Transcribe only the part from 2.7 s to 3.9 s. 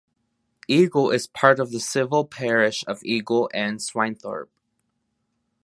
of Eagle and